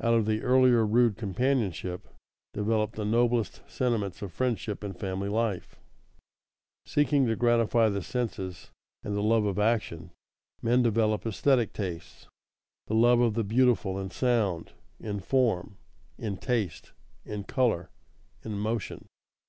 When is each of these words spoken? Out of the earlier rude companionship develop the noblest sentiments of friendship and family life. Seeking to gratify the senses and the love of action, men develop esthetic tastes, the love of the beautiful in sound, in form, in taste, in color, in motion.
Out 0.00 0.14
of 0.14 0.26
the 0.26 0.42
earlier 0.42 0.84
rude 0.84 1.16
companionship 1.16 2.08
develop 2.52 2.94
the 2.96 3.04
noblest 3.04 3.62
sentiments 3.70 4.20
of 4.20 4.32
friendship 4.32 4.82
and 4.82 4.98
family 4.98 5.28
life. 5.28 5.76
Seeking 6.86 7.24
to 7.28 7.36
gratify 7.36 7.88
the 7.90 8.02
senses 8.02 8.70
and 9.04 9.14
the 9.16 9.22
love 9.22 9.44
of 9.44 9.60
action, 9.60 10.10
men 10.60 10.82
develop 10.82 11.24
esthetic 11.24 11.72
tastes, 11.72 12.26
the 12.88 12.96
love 12.96 13.20
of 13.20 13.34
the 13.34 13.44
beautiful 13.44 13.96
in 13.96 14.10
sound, 14.10 14.72
in 14.98 15.20
form, 15.20 15.78
in 16.18 16.36
taste, 16.36 16.90
in 17.24 17.44
color, 17.44 17.90
in 18.42 18.58
motion. 18.58 19.06